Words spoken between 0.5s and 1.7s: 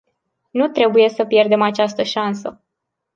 Nu trebuie să pierdem